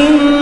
نَفْسٍ 0.00 0.39